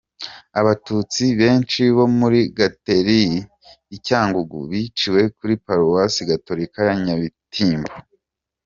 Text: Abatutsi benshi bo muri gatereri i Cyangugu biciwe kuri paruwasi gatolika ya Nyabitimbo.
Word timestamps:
Abatutsi 0.59 1.23
benshi 1.39 1.81
bo 1.95 2.05
muri 2.19 2.39
gatereri 2.57 3.35
i 3.95 3.97
Cyangugu 4.07 4.57
biciwe 4.69 5.21
kuri 5.37 5.53
paruwasi 5.65 6.21
gatolika 6.29 6.79
ya 6.87 6.95
Nyabitimbo. 7.05 7.91